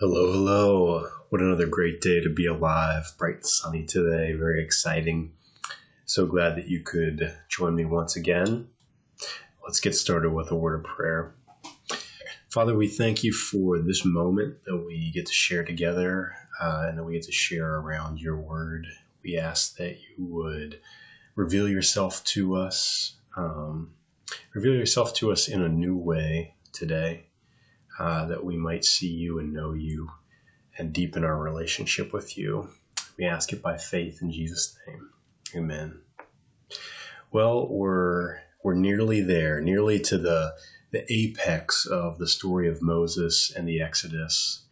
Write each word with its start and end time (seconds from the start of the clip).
Hello, 0.00 0.32
hello. 0.32 1.08
What 1.28 1.40
another 1.40 1.68
great 1.68 2.00
day 2.00 2.20
to 2.20 2.28
be 2.28 2.46
alive. 2.46 3.12
Bright 3.16 3.36
and 3.36 3.46
sunny 3.46 3.84
today. 3.84 4.32
Very 4.32 4.60
exciting. 4.60 5.34
So 6.04 6.26
glad 6.26 6.56
that 6.56 6.66
you 6.66 6.80
could 6.80 7.32
join 7.48 7.76
me 7.76 7.84
once 7.84 8.16
again. 8.16 8.66
Let's 9.62 9.78
get 9.78 9.94
started 9.94 10.30
with 10.32 10.50
a 10.50 10.56
word 10.56 10.80
of 10.80 10.84
prayer. 10.84 11.36
Father, 12.48 12.76
we 12.76 12.88
thank 12.88 13.22
you 13.22 13.32
for 13.32 13.78
this 13.78 14.04
moment 14.04 14.64
that 14.64 14.76
we 14.76 15.12
get 15.12 15.26
to 15.26 15.32
share 15.32 15.62
together 15.62 16.34
uh, 16.60 16.86
and 16.88 16.98
that 16.98 17.04
we 17.04 17.12
get 17.12 17.22
to 17.22 17.32
share 17.32 17.76
around 17.76 18.20
your 18.20 18.36
word. 18.36 18.88
We 19.22 19.38
ask 19.38 19.76
that 19.76 19.98
you 20.00 20.24
would 20.26 20.80
reveal 21.36 21.68
yourself 21.68 22.24
to 22.24 22.56
us, 22.56 23.14
um, 23.36 23.92
reveal 24.54 24.74
yourself 24.74 25.14
to 25.14 25.30
us 25.30 25.46
in 25.46 25.62
a 25.62 25.68
new 25.68 25.96
way 25.96 26.56
today 26.72 27.26
uh, 27.98 28.26
that 28.26 28.44
we 28.44 28.56
might 28.56 28.84
see 28.84 29.08
you 29.08 29.38
and 29.38 29.52
know 29.52 29.72
you 29.72 30.10
and 30.78 30.92
deepen 30.92 31.24
our 31.24 31.38
relationship 31.38 32.12
with 32.12 32.36
you. 32.36 32.68
We 33.16 33.26
ask 33.26 33.52
it 33.52 33.62
by 33.62 33.76
faith 33.76 34.20
in 34.22 34.30
Jesus' 34.32 34.76
name. 34.86 35.10
Amen. 35.54 36.00
Well, 37.30 37.68
we're 37.68 38.38
we're 38.62 38.74
nearly 38.74 39.20
there, 39.20 39.60
nearly 39.60 40.00
to 40.00 40.18
the 40.18 40.54
the 40.90 41.04
apex 41.12 41.86
of 41.86 42.18
the 42.18 42.28
story 42.28 42.68
of 42.68 42.80
Moses 42.80 43.52
and 43.56 43.68
the 43.68 43.80
Exodus, 43.80 44.64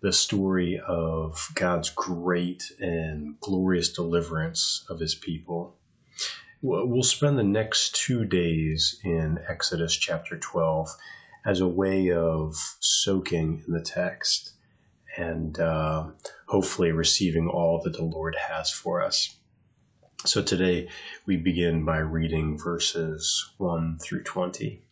the 0.00 0.12
story 0.12 0.80
of 0.80 1.48
God's 1.54 1.90
great 1.90 2.64
and 2.80 3.38
glorious 3.40 3.92
deliverance 3.92 4.84
of 4.88 4.98
his 4.98 5.14
people. 5.14 5.76
We'll 6.60 7.04
spend 7.04 7.38
the 7.38 7.44
next 7.44 7.94
two 7.94 8.24
days 8.24 8.98
in 9.04 9.38
Exodus 9.48 9.96
chapter 9.96 10.36
12 10.36 10.88
as 11.44 11.60
a 11.60 11.68
way 11.68 12.12
of 12.12 12.54
soaking 12.80 13.62
in 13.66 13.72
the 13.72 13.82
text 13.82 14.52
and 15.16 15.58
uh, 15.58 16.08
hopefully 16.46 16.92
receiving 16.92 17.48
all 17.48 17.80
that 17.82 17.94
the 17.94 18.04
Lord 18.04 18.36
has 18.36 18.70
for 18.70 19.02
us. 19.02 19.36
So 20.24 20.42
today 20.42 20.88
we 21.26 21.36
begin 21.36 21.84
by 21.84 21.98
reading 21.98 22.58
verses 22.58 23.52
1 23.58 23.98
through 23.98 24.24
20. 24.24 24.82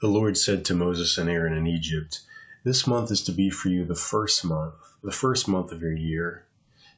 The 0.00 0.08
Lord 0.08 0.36
said 0.36 0.64
to 0.64 0.74
Moses 0.74 1.18
and 1.18 1.28
Aaron 1.28 1.56
in 1.56 1.66
Egypt, 1.66 2.20
This 2.64 2.86
month 2.86 3.10
is 3.10 3.22
to 3.24 3.32
be 3.32 3.50
for 3.50 3.68
you 3.68 3.84
the 3.84 3.94
first 3.94 4.44
month, 4.44 4.74
the 5.02 5.12
first 5.12 5.48
month 5.48 5.70
of 5.72 5.82
your 5.82 5.96
year. 5.96 6.46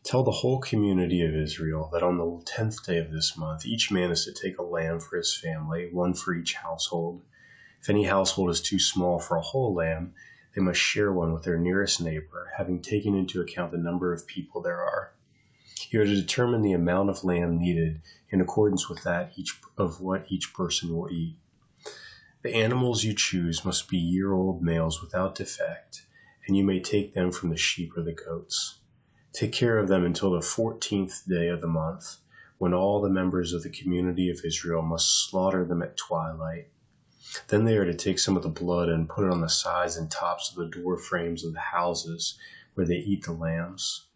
Tell 0.03 0.23
the 0.23 0.31
whole 0.31 0.61
community 0.61 1.23
of 1.23 1.35
Israel 1.35 1.89
that 1.93 2.03
on 2.03 2.19
the 2.19 2.43
tenth 2.45 2.85
day 2.85 2.99
of 2.99 3.11
this 3.11 3.37
month, 3.39 3.65
each 3.65 3.91
man 3.91 4.11
is 4.11 4.25
to 4.27 4.33
take 4.33 4.59
a 4.59 4.63
lamb 4.63 5.01
for 5.01 5.17
his 5.17 5.35
family, 5.35 5.89
one 5.93 6.13
for 6.13 6.35
each 6.35 6.55
household. 6.55 7.23
If 7.85 7.91
any 7.91 8.05
household 8.05 8.49
is 8.49 8.63
too 8.63 8.79
small 8.79 9.19
for 9.19 9.37
a 9.37 9.43
whole 9.43 9.75
lamb, 9.75 10.15
they 10.55 10.63
must 10.63 10.81
share 10.81 11.13
one 11.13 11.35
with 11.35 11.43
their 11.43 11.59
nearest 11.59 12.01
neighbor, 12.01 12.51
having 12.57 12.81
taken 12.81 13.15
into 13.15 13.43
account 13.43 13.73
the 13.73 13.77
number 13.77 14.11
of 14.11 14.27
people 14.27 14.63
there 14.63 14.81
are. 14.81 15.13
You 15.91 16.01
are 16.01 16.07
to 16.07 16.15
determine 16.15 16.63
the 16.63 16.73
amount 16.73 17.11
of 17.11 17.25
lamb 17.25 17.59
needed 17.59 18.01
in 18.31 18.41
accordance 18.41 18.89
with 18.89 19.03
that 19.03 19.33
each 19.37 19.61
of 19.77 20.01
what 20.01 20.25
each 20.33 20.55
person 20.55 20.97
will 20.97 21.11
eat. 21.13 21.37
The 22.41 22.55
animals 22.55 23.05
you 23.05 23.13
choose 23.13 23.67
must 23.67 23.87
be 23.87 23.99
year 23.99 24.33
old 24.33 24.63
males 24.63 25.03
without 25.03 25.35
defect, 25.35 26.07
and 26.47 26.57
you 26.57 26.65
may 26.65 26.81
take 26.81 27.13
them 27.13 27.33
from 27.33 27.51
the 27.51 27.59
sheep 27.59 27.99
or 27.99 28.03
the 28.03 28.15
goats. 28.15 28.79
Take 29.35 29.53
care 29.53 29.77
of 29.77 29.89
them 29.89 30.07
until 30.07 30.31
the 30.31 30.41
fourteenth 30.41 31.25
day 31.29 31.49
of 31.49 31.61
the 31.61 31.67
month, 31.67 32.17
when 32.57 32.73
all 32.73 33.03
the 33.03 33.11
members 33.11 33.53
of 33.53 33.63
the 33.63 33.69
community 33.69 34.31
of 34.31 34.41
Israel 34.43 34.81
must 34.81 35.29
slaughter 35.29 35.67
them 35.67 35.83
at 35.83 35.99
twilight 35.99 36.71
then 37.49 37.65
they 37.65 37.77
are 37.77 37.85
to 37.85 37.95
take 37.95 38.19
some 38.19 38.37
of 38.37 38.43
the 38.43 38.49
blood 38.49 38.89
and 38.89 39.09
put 39.09 39.25
it 39.25 39.31
on 39.31 39.41
the 39.41 39.49
sides 39.49 39.97
and 39.97 40.11
tops 40.11 40.51
of 40.51 40.57
the 40.57 40.81
door 40.81 40.97
frames 40.97 41.45
of 41.45 41.53
the 41.53 41.61
houses 41.61 42.39
where 42.75 42.87
they 42.87 42.97
eat 42.97 43.25
the 43.25 43.33
lambs. 43.33 44.07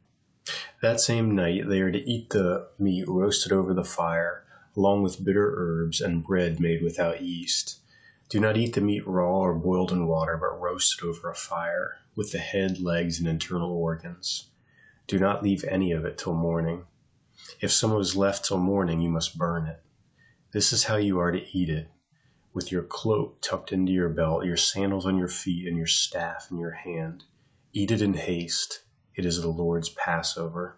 That 0.83 1.01
same 1.01 1.35
night 1.35 1.69
they 1.69 1.81
are 1.81 1.91
to 1.91 2.11
eat 2.11 2.31
the 2.31 2.69
meat 2.79 3.09
roasted 3.09 3.53
over 3.53 3.75
the 3.75 3.85
fire, 3.85 4.45
along 4.77 5.03
with 5.03 5.25
bitter 5.25 5.55
herbs 5.57 6.01
and 6.01 6.25
bread 6.25 6.61
made 6.61 6.83
without 6.83 7.23
yeast. 7.23 7.81
Do 8.29 8.41
not 8.41 8.57
eat 8.57 8.75
the 8.75 8.81
meat 8.81 9.07
raw 9.07 9.39
or 9.39 9.55
boiled 9.55 9.93
in 9.93 10.07
water, 10.07 10.37
but 10.37 10.61
roasted 10.61 11.09
over 11.09 11.31
a 11.31 11.35
fire, 11.35 11.97
with 12.15 12.33
the 12.33 12.39
head, 12.39 12.79
legs, 12.81 13.19
and 13.19 13.29
internal 13.29 13.73
organs. 13.73 14.51
Do 15.07 15.19
not 15.19 15.43
leave 15.43 15.65
any 15.65 15.93
of 15.93 16.05
it 16.05 16.19
till 16.19 16.35
morning. 16.35 16.85
If 17.61 17.73
some 17.73 17.99
is 17.99 18.17
left 18.17 18.45
till 18.45 18.59
morning, 18.59 19.01
you 19.01 19.09
must 19.09 19.39
burn 19.39 19.67
it. 19.67 19.83
This 20.53 20.73
is 20.73 20.85
how 20.85 20.97
you 20.97 21.19
are 21.19 21.33
to 21.33 21.57
eat 21.57 21.71
it 21.71 21.89
with 22.55 22.73
your 22.73 22.83
cloak 22.83 23.41
tucked 23.41 23.73
into 23.73 23.93
your 23.93 24.09
belt, 24.09 24.45
your 24.45 24.57
sandals 24.57 25.07
on 25.07 25.17
your 25.17 25.29
feet, 25.29 25.69
and 25.69 25.77
your 25.77 25.87
staff 25.87 26.49
in 26.51 26.59
your 26.59 26.73
hand. 26.73 27.25
Eat 27.73 27.91
it 27.91 28.03
in 28.03 28.15
haste. 28.15 28.83
It 29.15 29.25
is 29.25 29.41
the 29.41 29.49
Lord's 29.49 29.91
Passover. 29.91 30.77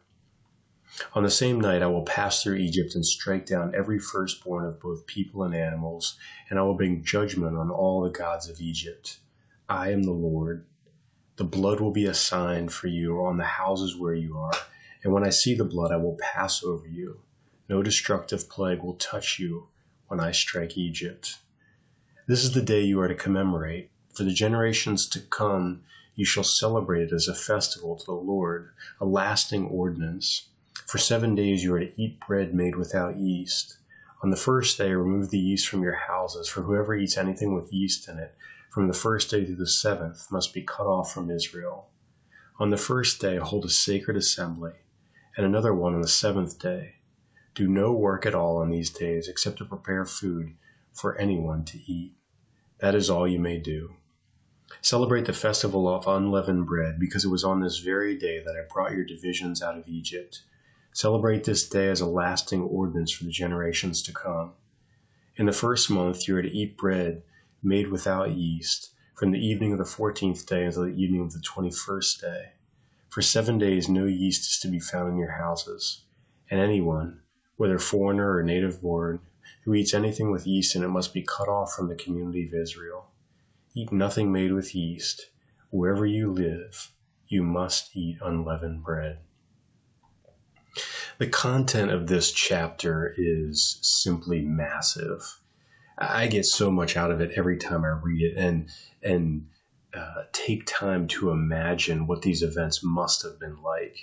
On 1.14 1.22
the 1.22 1.30
same 1.30 1.60
night 1.60 1.82
I 1.82 1.86
will 1.86 2.04
pass 2.04 2.42
through 2.42 2.56
Egypt 2.56 2.94
and 2.94 3.06
strike 3.06 3.46
down 3.46 3.74
every 3.74 3.98
firstborn 3.98 4.66
of 4.66 4.80
both 4.80 5.06
people 5.06 5.44
and 5.44 5.54
animals, 5.54 6.18
and 6.48 6.58
I 6.58 6.62
will 6.62 6.74
bring 6.74 7.04
judgment 7.04 7.56
on 7.56 7.70
all 7.70 8.02
the 8.02 8.10
gods 8.10 8.48
of 8.48 8.60
Egypt. 8.60 9.20
I 9.68 9.92
am 9.92 10.02
the 10.02 10.10
Lord. 10.10 10.66
The 11.36 11.44
blood 11.44 11.80
will 11.80 11.92
be 11.92 12.06
a 12.06 12.14
sign 12.14 12.68
for 12.68 12.88
you 12.88 13.24
on 13.24 13.36
the 13.36 13.44
houses 13.44 13.96
where 13.96 14.14
you 14.14 14.36
are, 14.36 14.52
and 15.04 15.12
when 15.12 15.24
I 15.24 15.30
see 15.30 15.54
the 15.54 15.64
blood, 15.64 15.92
I 15.92 15.96
will 15.96 16.18
pass 16.20 16.62
over 16.64 16.88
you. 16.88 17.20
No 17.68 17.82
destructive 17.82 18.50
plague 18.50 18.82
will 18.82 18.96
touch 18.96 19.38
you 19.38 19.68
when 20.08 20.18
I 20.18 20.32
strike 20.32 20.76
Egypt. 20.76 21.38
This 22.30 22.44
is 22.44 22.52
the 22.52 22.62
day 22.62 22.82
you 22.82 23.00
are 23.00 23.08
to 23.08 23.14
commemorate. 23.16 23.90
For 24.14 24.22
the 24.22 24.30
generations 24.30 25.08
to 25.08 25.20
come, 25.20 25.82
you 26.14 26.24
shall 26.24 26.44
celebrate 26.44 27.02
it 27.02 27.12
as 27.12 27.26
a 27.26 27.34
festival 27.34 27.96
to 27.96 28.04
the 28.04 28.12
Lord, 28.12 28.70
a 29.00 29.04
lasting 29.04 29.66
ordinance. 29.66 30.50
For 30.86 30.98
seven 30.98 31.34
days 31.34 31.64
you 31.64 31.74
are 31.74 31.80
to 31.80 32.00
eat 32.00 32.20
bread 32.24 32.54
made 32.54 32.76
without 32.76 33.18
yeast. 33.18 33.78
On 34.22 34.30
the 34.30 34.36
first 34.36 34.78
day, 34.78 34.92
remove 34.92 35.30
the 35.30 35.40
yeast 35.40 35.66
from 35.66 35.82
your 35.82 35.96
houses, 35.96 36.48
for 36.48 36.62
whoever 36.62 36.94
eats 36.94 37.16
anything 37.16 37.52
with 37.52 37.72
yeast 37.72 38.08
in 38.08 38.16
it, 38.20 38.36
from 38.70 38.86
the 38.86 38.94
first 38.94 39.28
day 39.28 39.44
to 39.44 39.56
the 39.56 39.66
seventh, 39.66 40.30
must 40.30 40.54
be 40.54 40.62
cut 40.62 40.86
off 40.86 41.12
from 41.12 41.32
Israel. 41.32 41.90
On 42.60 42.70
the 42.70 42.76
first 42.76 43.20
day, 43.20 43.38
hold 43.38 43.64
a 43.64 43.68
sacred 43.68 44.16
assembly, 44.16 44.74
and 45.36 45.44
another 45.44 45.74
one 45.74 45.96
on 45.96 46.00
the 46.00 46.06
seventh 46.06 46.60
day. 46.60 46.94
Do 47.56 47.66
no 47.66 47.92
work 47.92 48.24
at 48.24 48.36
all 48.36 48.58
on 48.58 48.70
these 48.70 48.90
days 48.90 49.26
except 49.26 49.58
to 49.58 49.64
prepare 49.64 50.04
food 50.04 50.54
for 50.92 51.18
anyone 51.18 51.64
to 51.64 51.78
eat. 51.92 52.14
That 52.80 52.94
is 52.94 53.10
all 53.10 53.28
you 53.28 53.38
may 53.38 53.58
do. 53.58 53.94
Celebrate 54.80 55.26
the 55.26 55.34
festival 55.34 55.86
of 55.86 56.06
unleavened 56.06 56.66
bread, 56.66 56.98
because 56.98 57.24
it 57.24 57.30
was 57.30 57.44
on 57.44 57.60
this 57.60 57.78
very 57.78 58.16
day 58.16 58.42
that 58.42 58.56
I 58.56 58.72
brought 58.72 58.92
your 58.92 59.04
divisions 59.04 59.62
out 59.62 59.76
of 59.76 59.86
Egypt. 59.86 60.42
Celebrate 60.92 61.44
this 61.44 61.68
day 61.68 61.88
as 61.88 62.00
a 62.00 62.06
lasting 62.06 62.62
ordinance 62.62 63.12
for 63.12 63.24
the 63.24 63.30
generations 63.30 64.02
to 64.04 64.14
come. 64.14 64.52
In 65.36 65.44
the 65.46 65.52
first 65.52 65.90
month 65.90 66.26
you 66.26 66.36
are 66.36 66.42
to 66.42 66.50
eat 66.50 66.78
bread 66.78 67.22
made 67.62 67.90
without 67.90 68.32
yeast, 68.32 68.94
from 69.14 69.30
the 69.30 69.38
evening 69.38 69.72
of 69.72 69.78
the 69.78 69.84
fourteenth 69.84 70.46
day 70.46 70.64
until 70.64 70.84
the 70.84 70.88
evening 70.88 71.20
of 71.20 71.34
the 71.34 71.40
twenty 71.40 71.70
first 71.70 72.22
day. 72.22 72.52
For 73.10 73.20
seven 73.20 73.58
days 73.58 73.90
no 73.90 74.06
yeast 74.06 74.52
is 74.52 74.58
to 74.60 74.68
be 74.68 74.80
found 74.80 75.10
in 75.10 75.18
your 75.18 75.32
houses, 75.32 76.04
and 76.50 76.58
anyone, 76.58 77.20
whether 77.56 77.78
foreigner 77.78 78.36
or 78.36 78.42
native 78.42 78.80
born, 78.80 79.20
who 79.64 79.74
eats 79.74 79.94
anything 79.94 80.30
with 80.30 80.46
yeast 80.46 80.74
in 80.76 80.82
it 80.82 80.88
must 80.88 81.12
be 81.12 81.22
cut 81.22 81.48
off 81.48 81.72
from 81.72 81.88
the 81.88 81.94
community 81.94 82.46
of 82.46 82.54
Israel. 82.54 83.10
Eat 83.74 83.92
nothing 83.92 84.32
made 84.32 84.52
with 84.52 84.74
yeast. 84.74 85.30
Wherever 85.70 86.06
you 86.06 86.32
live, 86.32 86.90
you 87.28 87.42
must 87.42 87.96
eat 87.96 88.18
unleavened 88.20 88.82
bread. 88.82 89.18
The 91.18 91.28
content 91.28 91.90
of 91.90 92.06
this 92.06 92.32
chapter 92.32 93.14
is 93.16 93.78
simply 93.82 94.40
massive. 94.40 95.40
I 95.98 96.26
get 96.28 96.46
so 96.46 96.70
much 96.70 96.96
out 96.96 97.10
of 97.10 97.20
it 97.20 97.32
every 97.36 97.58
time 97.58 97.84
I 97.84 97.88
read 97.88 98.22
it 98.22 98.36
and 98.36 98.70
and 99.02 99.48
uh, 99.92 100.22
take 100.32 100.64
time 100.66 101.08
to 101.08 101.30
imagine 101.30 102.06
what 102.06 102.22
these 102.22 102.42
events 102.42 102.82
must 102.82 103.22
have 103.22 103.38
been 103.38 103.60
like. 103.62 103.96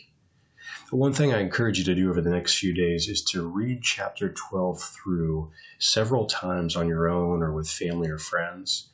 One 0.92 1.14
thing 1.14 1.34
I 1.34 1.40
encourage 1.40 1.78
you 1.78 1.84
to 1.86 1.96
do 1.96 2.10
over 2.10 2.22
the 2.22 2.30
next 2.30 2.58
few 2.58 2.74
days 2.74 3.08
is 3.08 3.22
to 3.26 3.48
read 3.48 3.82
chapter 3.82 4.30
12 4.30 4.82
through 4.82 5.52
several 5.80 6.26
times 6.26 6.76
on 6.76 6.88
your 6.88 7.10
own 7.10 7.44
or 7.44 7.54
with 7.54 7.70
family 7.70 8.10
or 8.10 8.18
friends. 8.18 8.90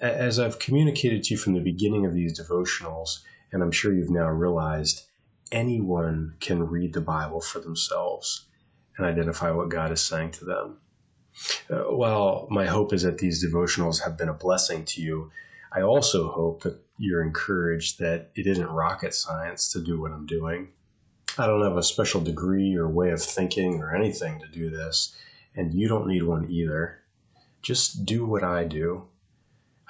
As 0.00 0.38
I've 0.38 0.58
communicated 0.58 1.22
to 1.24 1.34
you 1.34 1.38
from 1.38 1.54
the 1.54 1.60
beginning 1.60 2.06
of 2.06 2.14
these 2.14 2.38
devotionals, 2.38 3.20
and 3.52 3.62
I'm 3.62 3.72
sure 3.72 3.92
you've 3.92 4.10
now 4.10 4.28
realized, 4.28 5.04
anyone 5.52 6.34
can 6.40 6.68
read 6.68 6.92
the 6.92 7.00
Bible 7.00 7.40
for 7.40 7.60
themselves 7.60 8.46
and 8.96 9.06
identify 9.06 9.50
what 9.50 9.68
God 9.68 9.92
is 9.92 10.02
saying 10.02 10.32
to 10.32 10.44
them. 10.44 10.78
Uh, 11.68 11.94
while 11.94 12.46
my 12.50 12.66
hope 12.66 12.92
is 12.92 13.02
that 13.02 13.18
these 13.18 13.44
devotionals 13.44 14.02
have 14.02 14.16
been 14.16 14.28
a 14.28 14.34
blessing 14.34 14.84
to 14.84 15.00
you, 15.02 15.30
I 15.72 15.82
also 15.82 16.28
hope 16.28 16.62
that 16.62 16.78
you're 16.98 17.22
encouraged 17.22 17.98
that 17.98 18.30
it 18.36 18.46
isn't 18.46 18.66
rocket 18.66 19.14
science 19.14 19.72
to 19.72 19.80
do 19.80 20.00
what 20.00 20.12
I'm 20.12 20.26
doing. 20.26 20.68
I 21.38 21.46
don't 21.46 21.62
have 21.62 21.76
a 21.76 21.82
special 21.82 22.20
degree 22.20 22.76
or 22.76 22.88
way 22.88 23.10
of 23.10 23.22
thinking 23.22 23.82
or 23.82 23.94
anything 23.94 24.40
to 24.40 24.46
do 24.46 24.70
this, 24.70 25.16
and 25.56 25.74
you 25.74 25.88
don't 25.88 26.06
need 26.06 26.22
one 26.22 26.50
either. 26.50 27.00
Just 27.62 28.04
do 28.04 28.24
what 28.24 28.44
I 28.44 28.64
do. 28.64 29.08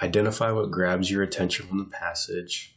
Identify 0.02 0.52
what 0.52 0.70
grabs 0.70 1.10
your 1.10 1.22
attention 1.22 1.66
from 1.66 1.78
the 1.78 1.84
passage, 1.84 2.74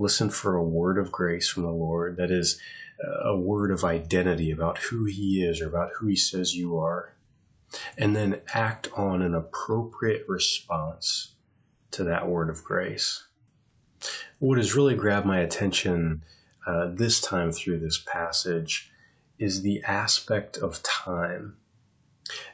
Listen 0.00 0.30
for 0.30 0.54
a 0.54 0.62
word 0.62 0.96
of 0.96 1.10
grace 1.10 1.48
from 1.48 1.64
the 1.64 1.72
Lord 1.72 2.16
that 2.18 2.30
is 2.30 2.60
a 3.24 3.36
word 3.36 3.72
of 3.72 3.84
identity 3.84 4.52
about 4.52 4.78
who 4.78 5.04
He 5.04 5.42
is 5.42 5.60
or 5.60 5.66
about 5.66 5.90
who 5.98 6.06
He 6.06 6.16
says 6.16 6.54
you 6.54 6.78
are. 6.78 7.14
And 7.96 8.14
then 8.14 8.40
act 8.54 8.88
on 8.96 9.22
an 9.22 9.34
appropriate 9.34 10.24
response 10.28 11.34
to 11.90 12.04
that 12.04 12.28
word 12.28 12.48
of 12.48 12.62
grace. 12.62 13.24
What 14.38 14.58
has 14.58 14.76
really 14.76 14.94
grabbed 14.94 15.26
my 15.26 15.40
attention 15.40 16.22
uh, 16.68 16.88
this 16.92 17.18
time 17.22 17.50
through 17.50 17.78
this 17.78 17.96
passage 17.96 18.92
is 19.38 19.62
the 19.62 19.82
aspect 19.84 20.58
of 20.58 20.82
time. 20.82 21.56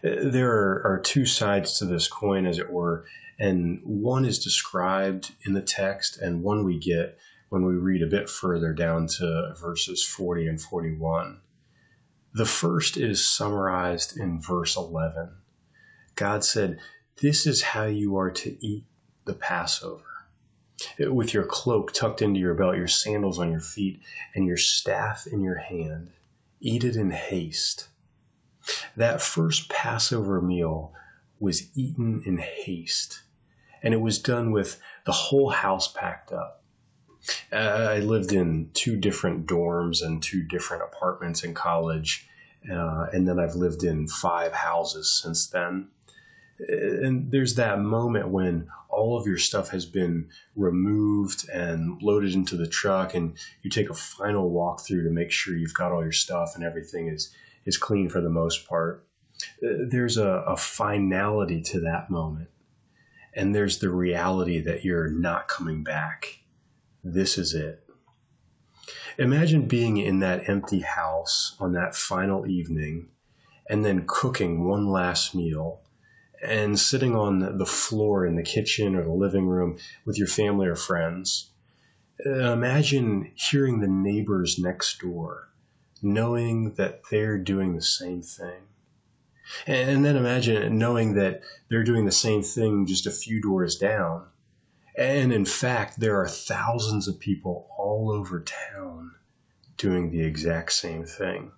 Uh, 0.05 0.31
there 0.31 0.53
are, 0.53 0.83
are, 0.87 1.01
two 1.01 1.27
sides 1.27 1.79
to 1.79 1.85
this 1.85 2.07
coin, 2.07 2.47
as 2.47 2.61
it 2.61 2.71
were, 2.71 3.07
and 3.41 3.81
one 3.83 4.25
is 4.25 4.45
described 4.45 5.33
in 5.45 5.53
the 5.53 5.61
text, 5.61 6.17
and 6.17 6.45
one 6.45 6.63
we 6.65 6.79
get 6.79 7.19
when 7.49 7.65
we 7.65 7.75
read 7.75 8.03
a 8.03 8.07
bit 8.07 8.31
further 8.31 8.73
down 8.73 9.09
to 9.09 9.53
verses 9.61 10.05
40 10.05 10.47
and 10.47 10.61
41. 10.61 11.41
The 12.35 12.47
first 12.47 12.97
is 12.97 13.29
summarized 13.29 14.17
in 14.17 14.41
verse 14.41 14.77
11. 14.77 15.31
God 16.15 16.45
said, 16.45 16.79
This 17.21 17.49
is 17.49 17.63
how 17.63 17.87
you 17.87 18.17
are 18.17 18.31
to 18.31 18.65
eat 18.65 18.85
the 19.25 19.35
Passover. 19.35 20.14
With 20.99 21.33
your 21.33 21.45
cloak 21.45 21.93
tucked 21.93 22.21
into 22.23 22.41
your 22.41 22.55
belt, 22.55 22.77
your 22.77 22.89
sandals 22.89 23.39
on 23.39 23.51
your 23.51 23.61
feet, 23.61 24.01
and 24.35 24.47
your 24.47 24.57
staff 24.57 25.27
in 25.27 25.41
your 25.41 25.57
hand. 25.57 26.11
Eat 26.61 26.85
it 26.85 26.97
in 26.97 27.11
haste. 27.11 27.89
That 28.97 29.21
first 29.21 29.69
Passover 29.69 30.41
meal 30.41 30.93
was 31.39 31.69
eaten 31.77 32.23
in 32.25 32.39
haste, 32.39 33.23
and 33.83 33.93
it 33.93 34.01
was 34.01 34.19
done 34.19 34.51
with 34.51 34.81
the 35.05 35.13
whole 35.13 35.51
house 35.51 35.93
packed 35.93 36.33
up. 36.33 36.63
Uh, 37.53 37.57
I 37.57 37.99
lived 38.01 38.33
in 38.33 38.71
two 38.75 38.97
different 38.97 39.47
dorms 39.47 40.03
and 40.03 40.23
two 40.23 40.43
different 40.43 40.83
apartments 40.83 41.45
in 41.45 41.55
college, 41.55 42.29
uh, 42.71 43.07
and 43.13 43.29
then 43.29 43.39
I've 43.39 43.55
lived 43.55 43.85
in 43.85 44.09
five 44.09 44.53
houses 44.53 45.21
since 45.23 45.49
then. 45.49 45.89
And 46.59 47.31
there's 47.31 47.57
that 47.57 47.81
moment 47.81 48.29
when 48.29 48.69
all 48.95 49.19
of 49.19 49.27
your 49.27 49.39
stuff 49.39 49.71
has 49.71 49.87
been 49.87 50.29
removed 50.57 51.49
and 51.49 52.01
loaded 52.03 52.35
into 52.35 52.57
the 52.57 52.67
truck, 52.67 53.15
and 53.15 53.37
you 53.63 53.71
take 53.71 53.91
a 53.91 53.95
final 53.95 54.51
walkthrough 54.51 55.05
to 55.05 55.11
make 55.11 55.31
sure 55.31 55.57
you've 55.57 55.75
got 55.75 55.93
all 55.93 56.03
your 56.03 56.13
stuff 56.13 56.53
and 56.55 56.65
everything 56.65 57.09
is 57.09 57.35
is 57.67 57.79
clean 57.79 58.09
for 58.09 58.21
the 58.21 58.31
most 58.31 58.69
part. 58.69 59.07
Uh, 59.63 59.89
there's 59.89 60.17
a, 60.17 60.29
a 60.47 60.57
finality 60.57 61.61
to 61.63 61.81
that 61.81 62.11
moment, 62.11 62.49
and 63.35 63.55
there's 63.55 63.79
the 63.79 63.91
reality 63.91 64.61
that 64.61 64.85
you're 64.85 65.09
not 65.09 65.49
coming 65.49 65.83
back 65.83 66.41
this 67.05 67.37
is 67.37 67.53
it. 67.53 67.85
Imagine 69.19 69.69
being 69.69 69.99
in 69.99 70.21
that 70.21 70.49
empty 70.49 70.81
house 70.81 71.55
on 71.61 71.73
that 71.75 71.95
final 71.95 72.47
evening 72.47 73.11
and 73.69 73.85
then 73.85 74.05
cooking 74.07 74.65
one 74.65 74.87
last 74.87 75.35
meal 75.35 75.83
and 76.45 76.79
sitting 76.79 77.15
on 77.15 77.59
the 77.59 77.67
floor 77.67 78.27
in 78.27 78.37
the 78.37 78.43
kitchen 78.43 78.95
or 78.95 79.03
the 79.03 79.13
living 79.13 79.47
room 79.47 79.79
with 80.05 80.19
your 80.19 80.29
family 80.29 80.67
or 80.67 80.77
friends. 80.77 81.51
Uh, 82.25 82.53
imagine 82.53 83.33
hearing 83.35 83.81
the 83.81 83.89
neighbors 83.89 84.59
next 84.59 85.01
door, 85.01 85.49
knowing 86.03 86.75
that 86.75 87.01
they're 87.11 87.39
doing 87.39 87.75
the 87.75 87.83
same 87.83 88.23
thing. 88.23 88.63
And 89.67 90.05
then 90.05 90.17
imagine 90.17 90.79
knowing 90.79 91.15
that 91.15 91.43
they're 91.69 91.85
doing 91.85 92.07
the 92.07 92.13
same 92.13 92.43
thing 92.43 92.87
just 92.87 93.07
a 93.07 93.11
few 93.11 93.41
doors 93.41 93.77
down 93.77 94.27
and 94.97 95.33
in 95.33 95.45
fact, 95.45 95.99
there 95.99 96.21
are 96.21 96.29
thousands 96.29 97.09
of 97.09 97.19
people 97.19 97.69
all 97.77 98.13
over 98.13 98.41
town 98.41 99.13
doing 99.77 100.11
the 100.11 100.23
exact 100.23 100.73
same 100.73 101.05
thing. 101.05 101.51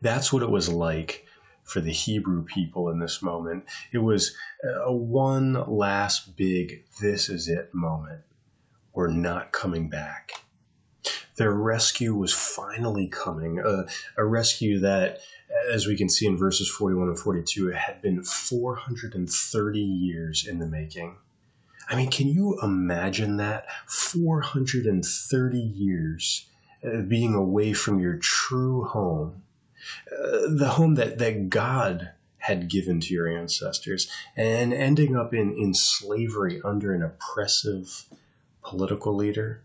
That's 0.00 0.32
what 0.32 0.42
it 0.42 0.50
was 0.50 0.68
like 0.68 1.24
for 1.70 1.80
the 1.80 1.92
Hebrew 1.92 2.44
people 2.44 2.90
in 2.90 2.98
this 2.98 3.22
moment. 3.22 3.64
It 3.92 3.98
was 3.98 4.34
a 4.84 4.92
one 4.92 5.52
last 5.68 6.36
big, 6.36 6.84
this 7.00 7.28
is 7.28 7.48
it 7.48 7.72
moment. 7.72 8.22
We're 8.92 9.08
not 9.08 9.52
coming 9.52 9.88
back. 9.88 10.32
Their 11.36 11.52
rescue 11.52 12.14
was 12.14 12.34
finally 12.34 13.06
coming, 13.06 13.60
a, 13.60 13.86
a 14.18 14.24
rescue 14.24 14.80
that, 14.80 15.20
as 15.72 15.86
we 15.86 15.96
can 15.96 16.08
see 16.08 16.26
in 16.26 16.36
verses 16.36 16.68
41 16.68 17.08
and 17.08 17.18
42, 17.18 17.68
had 17.68 18.02
been 18.02 18.24
430 18.24 19.78
years 19.80 20.46
in 20.46 20.58
the 20.58 20.66
making. 20.66 21.16
I 21.88 21.96
mean, 21.96 22.10
can 22.10 22.28
you 22.28 22.58
imagine 22.62 23.36
that? 23.38 23.66
430 23.88 25.58
years 25.58 26.46
uh, 26.84 27.02
being 27.02 27.34
away 27.34 27.72
from 27.72 28.00
your 28.00 28.16
true 28.16 28.84
home, 28.84 29.42
uh, 30.12 30.48
the 30.48 30.72
home 30.76 30.94
that, 30.96 31.18
that 31.18 31.48
God 31.48 32.10
had 32.38 32.68
given 32.68 33.00
to 33.00 33.14
your 33.14 33.28
ancestors, 33.28 34.10
and 34.36 34.72
ending 34.72 35.16
up 35.16 35.34
in, 35.34 35.52
in 35.52 35.74
slavery 35.74 36.60
under 36.64 36.94
an 36.94 37.02
oppressive 37.02 38.06
political 38.62 39.14
leader. 39.14 39.62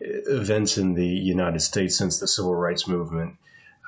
Events 0.00 0.76
in 0.76 0.94
the 0.94 1.06
United 1.06 1.60
States 1.60 1.96
since 1.96 2.18
the 2.18 2.28
Civil 2.28 2.54
Rights 2.54 2.86
Movement, 2.86 3.36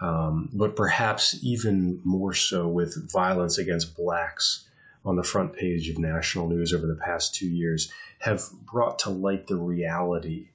um, 0.01 0.49
but 0.55 0.77
perhaps 0.77 1.39
even 1.43 2.01
more 2.05 2.33
so 2.33 2.67
with 2.67 3.11
violence 3.13 3.59
against 3.59 3.95
blacks 3.95 4.67
on 5.05 5.17
the 5.17 5.23
front 5.23 5.53
page 5.53 5.91
of 5.91 5.99
national 5.99 6.49
news 6.49 6.73
over 6.73 6.87
the 6.87 6.95
past 6.95 7.35
two 7.35 7.49
years 7.49 7.93
have 8.21 8.43
brought 8.65 8.99
to 9.01 9.11
light 9.11 9.47
the 9.47 9.57
reality 9.57 10.49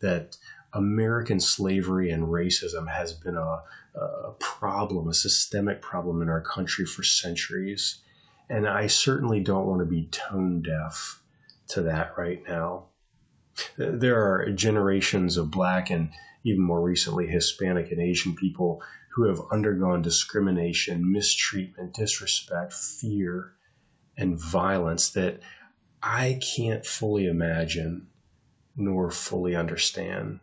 that 0.00 0.36
American 0.76 1.40
slavery 1.40 2.10
and 2.10 2.24
racism 2.24 2.86
has 2.86 3.14
been 3.14 3.36
a, 3.36 3.62
a, 3.98 4.32
problem, 4.38 5.08
a 5.08 5.14
systemic 5.14 5.80
problem 5.80 6.20
in 6.20 6.28
our 6.28 6.42
country 6.42 6.84
for 6.84 7.02
centuries. 7.02 8.02
And 8.50 8.68
I 8.68 8.86
certainly 8.86 9.40
don't 9.40 9.66
want 9.66 9.80
to 9.80 9.86
be 9.86 10.08
tone 10.12 10.62
deaf 10.62 11.22
to 11.68 11.82
that 11.82 12.16
right 12.18 12.42
now. 12.46 12.88
There 13.78 14.22
are 14.22 14.50
generations 14.52 15.38
of 15.38 15.50
Black 15.50 15.90
and 15.90 16.10
even 16.44 16.62
more 16.62 16.82
recently 16.82 17.26
Hispanic 17.26 17.90
and 17.90 18.00
Asian 18.00 18.36
people 18.36 18.82
who 19.14 19.26
have 19.28 19.40
undergone 19.50 20.02
discrimination, 20.02 21.10
mistreatment, 21.10 21.94
disrespect, 21.94 22.74
fear, 22.74 23.54
and 24.18 24.38
violence 24.38 25.10
that 25.10 25.40
I 26.02 26.38
can't 26.56 26.84
fully 26.84 27.26
imagine 27.26 28.08
nor 28.76 29.10
fully 29.10 29.56
understand. 29.56 30.40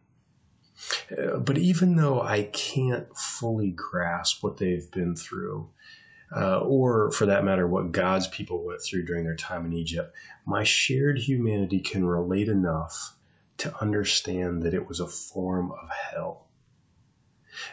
Uh, 1.11 1.37
but 1.37 1.57
even 1.57 1.95
though 1.95 2.21
I 2.21 2.43
can't 2.43 3.15
fully 3.15 3.71
grasp 3.71 4.43
what 4.43 4.57
they've 4.57 4.89
been 4.91 5.15
through, 5.15 5.69
uh, 6.35 6.59
or 6.59 7.11
for 7.11 7.27
that 7.27 7.43
matter, 7.43 7.67
what 7.67 7.91
God's 7.91 8.27
people 8.27 8.65
went 8.65 8.81
through 8.81 9.05
during 9.05 9.23
their 9.23 9.35
time 9.35 9.65
in 9.65 9.73
Egypt, 9.73 10.15
my 10.45 10.63
shared 10.63 11.19
humanity 11.19 11.79
can 11.79 12.05
relate 12.05 12.49
enough 12.49 13.15
to 13.57 13.81
understand 13.81 14.63
that 14.63 14.73
it 14.73 14.87
was 14.87 14.99
a 14.99 15.07
form 15.07 15.71
of 15.71 15.89
hell. 15.89 16.47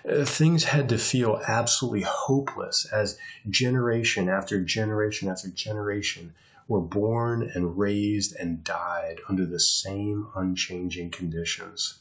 Uh, 0.06 0.24
things 0.26 0.64
had 0.64 0.90
to 0.90 0.98
feel 0.98 1.40
absolutely 1.48 2.02
hopeless 2.02 2.86
as 2.92 3.18
generation 3.48 4.28
after 4.28 4.62
generation 4.62 5.28
after 5.28 5.48
generation 5.48 6.34
were 6.68 6.82
born 6.82 7.50
and 7.54 7.78
raised 7.78 8.36
and 8.36 8.62
died 8.62 9.20
under 9.28 9.46
the 9.46 9.58
same 9.58 10.28
unchanging 10.36 11.10
conditions. 11.10 12.00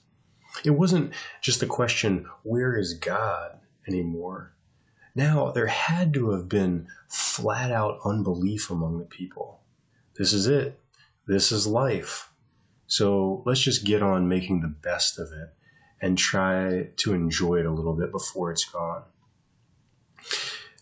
It 0.63 0.71
wasn't 0.71 1.13
just 1.41 1.59
the 1.59 1.65
question, 1.65 2.25
where 2.43 2.77
is 2.77 2.93
God 2.95 3.59
anymore? 3.87 4.53
Now, 5.15 5.51
there 5.51 5.67
had 5.67 6.13
to 6.13 6.31
have 6.31 6.47
been 6.47 6.87
flat 7.07 7.71
out 7.71 7.99
unbelief 8.05 8.69
among 8.69 8.99
the 8.99 9.05
people. 9.05 9.61
This 10.17 10.33
is 10.33 10.47
it. 10.47 10.79
This 11.27 11.51
is 11.51 11.67
life. 11.67 12.31
So 12.87 13.43
let's 13.45 13.61
just 13.61 13.85
get 13.85 14.01
on 14.01 14.27
making 14.27 14.61
the 14.61 14.67
best 14.67 15.19
of 15.19 15.27
it 15.31 15.53
and 16.01 16.17
try 16.17 16.89
to 16.97 17.13
enjoy 17.13 17.59
it 17.59 17.65
a 17.65 17.71
little 17.71 17.95
bit 17.95 18.11
before 18.11 18.51
it's 18.51 18.65
gone. 18.65 19.03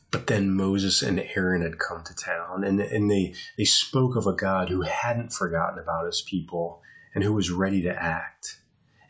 But 0.10 0.28
then 0.28 0.52
Moses 0.52 1.02
and 1.02 1.20
Aaron 1.36 1.62
had 1.62 1.80
come 1.80 2.04
to 2.06 2.16
town 2.16 2.64
and, 2.64 2.80
and 2.80 3.12
they, 3.12 3.34
they 3.58 3.66
spoke 3.66 4.16
of 4.16 4.26
a 4.26 4.34
God 4.34 4.70
who 4.70 4.82
hadn't 4.82 5.34
forgotten 5.34 5.80
about 5.80 6.06
his 6.06 6.22
people 6.22 6.82
and 7.14 7.24
who 7.24 7.34
was 7.34 7.52
ready 7.52 7.82
to 7.84 7.94
act. 7.94 8.60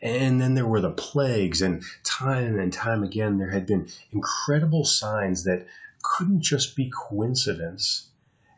And 0.00 0.40
then 0.40 0.54
there 0.54 0.66
were 0.66 0.80
the 0.80 0.90
plagues, 0.90 1.60
and 1.60 1.82
time 2.04 2.58
and 2.58 2.72
time 2.72 3.02
again, 3.02 3.38
there 3.38 3.50
had 3.50 3.66
been 3.66 3.88
incredible 4.12 4.84
signs 4.84 5.44
that 5.44 5.66
couldn't 6.02 6.42
just 6.42 6.76
be 6.76 6.90
coincidence, 6.90 8.10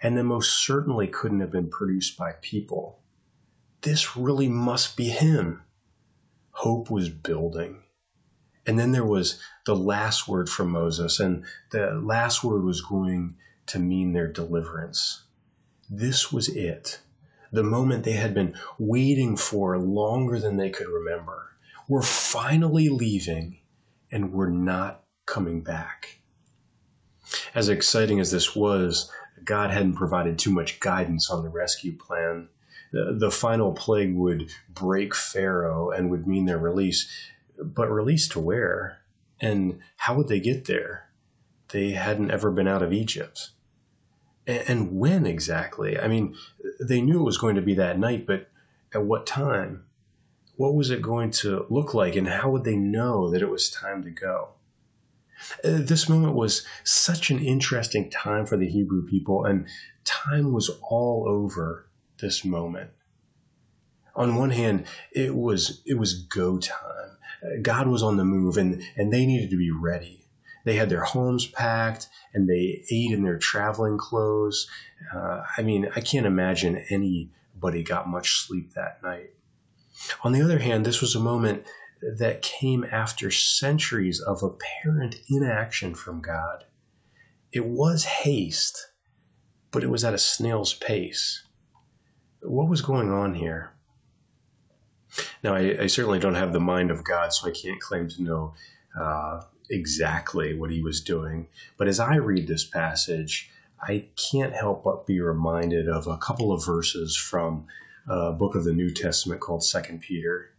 and 0.03 0.17
then 0.17 0.27
most 0.27 0.65
certainly 0.65 1.07
couldn't 1.07 1.41
have 1.41 1.51
been 1.51 1.71
produced 1.71 2.19
by 2.19 2.33
people. 2.43 3.01
This 3.81 4.17
really 4.17 4.49
must 4.49 4.97
be 4.97 5.09
him 5.09 5.63
hope 6.51 6.91
was 6.91 7.09
building. 7.09 7.83
And 8.67 8.79
then 8.79 8.93
there 8.93 9.07
was 9.07 9.41
the 9.65 9.75
last 9.75 10.29
word 10.29 10.49
from 10.49 10.71
Moses, 10.71 11.19
and 11.21 11.45
the 11.71 11.93
last 11.93 12.45
word 12.45 12.65
was 12.65 12.83
going 12.83 13.37
to 13.67 13.79
mean 13.79 14.13
their 14.13 14.31
deliverance. 14.31 15.25
This 15.89 16.31
was 16.31 16.49
it 16.49 17.01
the 17.53 17.63
moment 17.63 18.05
they 18.05 18.13
had 18.13 18.35
been 18.35 18.55
waiting 18.79 19.37
for 19.37 19.79
longer 19.79 20.39
than 20.39 20.57
they 20.57 20.71
could 20.71 20.89
remember. 20.89 21.51
We're 21.89 22.03
finally 22.03 22.89
leaving 22.89 23.59
and 24.13 24.33
we're 24.33 24.51
not 24.51 25.05
coming 25.27 25.63
back. 25.63 26.21
As 27.55 27.69
exciting 27.69 28.21
as 28.21 28.31
this 28.31 28.55
was, 28.55 29.11
God 29.45 29.71
hadn't 29.71 29.95
provided 29.95 30.39
too 30.39 30.51
much 30.51 30.81
guidance 30.81 31.31
on 31.31 31.43
the 31.43 31.49
rescue 31.49 31.97
plan. 31.97 32.49
The, 32.93 33.31
final 33.31 33.73
plague 33.73 34.15
would 34.17 34.53
break 34.69 35.15
Pharaoh 35.15 35.91
and 35.91 36.11
would 36.11 36.27
mean 36.27 36.47
their 36.47 36.59
release. 36.59 37.09
But 37.57 37.91
release 37.91 38.29
to 38.29 38.41
where? 38.41 38.99
And 39.41 39.79
how 39.97 40.17
would 40.17 40.29
they 40.29 40.41
get 40.41 40.65
there? 40.65 41.09
They 41.69 41.91
hadn't 41.91 42.33
ever 42.33 42.51
been 42.51 42.67
out 42.67 42.83
of 42.83 42.93
Egypt. 42.93 43.51
And, 44.51 44.99
when 44.99 45.27
exactly? 45.27 45.99
I 45.99 46.09
mean, 46.09 46.37
they 46.81 47.01
knew 47.01 47.21
it 47.21 47.25
was 47.25 47.39
going 47.39 47.57
to 47.57 47.63
be 47.63 47.75
that 47.75 47.99
night, 47.99 48.27
but 48.27 48.49
at 48.93 49.05
what 49.05 49.27
time? 49.27 49.85
What 50.57 50.75
was 50.75 50.91
it 50.91 51.01
going 51.01 51.31
to 51.33 51.67
look 51.71 51.95
like, 51.95 52.17
and 52.17 52.29
how 52.29 52.51
would 52.51 52.65
they 52.65 52.77
know 52.77 53.31
that 53.31 53.43
it 53.43 53.49
was 53.49 53.71
time 53.71 54.03
to 54.03 54.11
go? 54.11 54.51
Uh, 55.65 55.79
this 55.81 56.09
moment 56.09 56.35
was 56.35 56.67
such 56.85 57.31
an 57.31 57.39
interesting 57.39 58.11
time 58.11 58.45
for 58.45 58.59
the 58.59 58.69
Hebrew 58.69 59.07
people, 59.07 59.45
and 59.45 59.67
time 60.05 60.53
was 60.53 60.71
all 60.83 61.25
over 61.27 61.89
this 62.19 62.45
moment. 62.45 62.91
On 64.15 64.37
one 64.37 64.51
hand, 64.51 64.87
it 65.13 65.35
was 65.35 65.83
it 65.87 65.95
was 65.95 66.25
go 66.25 66.59
time. 66.59 67.17
Uh, 67.43 67.61
God 67.63 67.87
was 67.87 68.03
on 68.03 68.19
the 68.19 68.25
move, 68.25 68.59
and 68.59 68.83
and 68.97 69.13
they 69.13 69.25
needed 69.25 69.51
to 69.51 69.57
be 69.57 69.71
ready. 69.71 70.20
They 70.65 70.75
had 70.75 70.91
their 70.91 71.05
homes 71.05 71.47
packed, 71.47 72.09
and 72.35 72.49
they 72.49 72.85
ate 72.91 73.13
in 73.13 73.25
their 73.25 73.39
traveling 73.39 73.99
clothes. 73.99 74.69
Uh, 75.15 75.43
I 75.57 75.63
mean, 75.63 75.89
I 75.97 76.01
can't 76.01 76.27
imagine 76.27 76.85
anybody 76.91 77.83
got 77.83 78.09
much 78.09 78.47
sleep 78.47 78.75
that 78.75 79.03
night. 79.03 79.31
On 80.23 80.33
the 80.33 80.43
other 80.43 80.59
hand, 80.59 80.85
this 80.85 81.01
was 81.01 81.15
a 81.15 81.21
moment 81.21 81.67
that 82.19 82.43
came 82.43 82.85
after 82.91 83.31
centuries 83.31 84.21
of 84.21 84.43
apparent 84.43 85.17
inaction 85.29 85.95
from 85.95 86.21
God. 86.21 86.65
It 87.53 87.67
was 87.67 88.05
haste, 88.05 88.89
but 89.71 89.83
it 89.83 89.91
was 89.91 90.05
at 90.05 90.15
a 90.15 90.19
snail's 90.19 90.75
pace. 90.75 91.45
What 92.43 92.69
was 92.69 92.81
going 92.81 93.11
on 93.11 93.35
here? 93.35 93.73
Now, 95.43 95.55
I, 95.55 95.83
I 95.83 95.87
certainly 95.89 96.19
don't 96.19 96.37
have 96.37 96.53
the 96.53 96.61
mind 96.61 96.91
of 96.91 97.05
God, 97.05 97.33
so 97.33 97.49
I 97.49 97.53
can't 97.53 97.81
claim 97.81 98.09
to 98.09 98.23
know 98.23 98.55
uh, 98.99 99.43
exactly 99.71 100.55
what 100.55 100.71
he 100.71 100.83
was 100.83 101.01
doing. 101.01 101.47
But 101.79 101.89
as 101.89 102.01
I 102.01 102.17
read 102.17 102.47
this 102.47 102.65
passage, 102.65 103.51
I 103.81 104.07
can't 104.31 104.53
help 104.53 104.85
but 104.85 105.07
be 105.07 105.21
reminded 105.21 105.89
of 105.89 106.07
a 106.07 106.19
couple 106.19 106.53
of 106.53 106.65
verses 106.65 107.17
from 107.17 107.67
a 108.09 108.33
book 108.33 108.55
of 108.55 108.65
the 108.65 108.73
New 108.73 108.93
Testament 108.93 109.41
called 109.41 109.65
Second 109.65 110.01
Peter. 110.01 110.51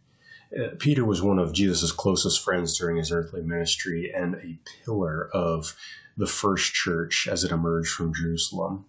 Uh, 0.58 0.68
Peter 0.78 1.04
was 1.04 1.22
one 1.22 1.38
of 1.38 1.52
Jesus' 1.52 1.92
closest 1.92 2.42
friends 2.42 2.76
during 2.76 2.96
his 2.96 3.12
earthly 3.12 3.42
ministry 3.42 4.12
and 4.12 4.34
a 4.36 4.58
pillar 4.84 5.30
of 5.32 5.76
the 6.16 6.26
first 6.26 6.74
church 6.74 7.28
as 7.30 7.44
it 7.44 7.52
emerged 7.52 7.90
from 7.90 8.14
Jerusalem. 8.14 8.84